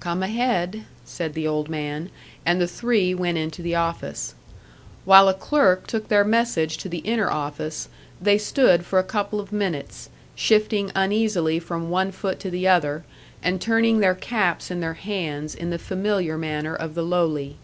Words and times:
"Come 0.00 0.20
ahead," 0.24 0.82
said 1.04 1.32
the 1.32 1.46
old 1.46 1.68
man, 1.68 2.10
and 2.44 2.60
the 2.60 2.66
three 2.66 3.14
went 3.14 3.38
into 3.38 3.62
the 3.62 3.76
office. 3.76 4.34
While 5.04 5.28
a 5.28 5.32
clerk 5.32 5.86
took 5.86 6.08
their 6.08 6.24
message 6.24 6.76
to 6.78 6.88
the 6.88 6.98
inner 6.98 7.30
office, 7.30 7.88
they 8.20 8.36
stood 8.36 8.84
for 8.84 8.98
a 8.98 9.04
couple 9.04 9.38
of 9.38 9.52
minutes, 9.52 10.08
shifting 10.34 10.90
uneasily 10.96 11.60
from 11.60 11.88
one 11.88 12.10
foot 12.10 12.40
to 12.40 12.50
the 12.50 12.66
other, 12.66 13.04
and 13.44 13.60
turning 13.60 14.00
their 14.00 14.16
caps 14.16 14.72
in 14.72 14.80
their 14.80 14.94
hands 14.94 15.54
in 15.54 15.70
the 15.70 15.78
familiar 15.78 16.36
manner 16.36 16.74
of 16.74 16.96
the 16.96 17.04
lowly. 17.04 17.56